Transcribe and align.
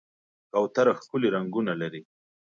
کوتره 0.51 0.93
ښکلي 1.01 1.29
رنګونه 1.35 1.73
لري. 1.81 2.01